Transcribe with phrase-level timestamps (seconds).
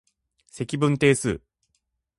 [0.47, 1.41] 積分定数